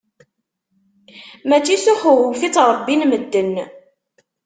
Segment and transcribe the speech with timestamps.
[1.47, 3.53] Mačči s uxewwef i ttṛebbin medden.